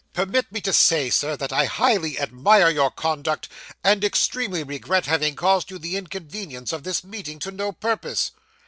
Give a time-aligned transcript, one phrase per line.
[0.13, 3.47] Permit me to say, Sir, that I highly admire your conduct,
[3.83, 8.31] and extremely regret having caused you the inconvenience of this meeting, to no purpose.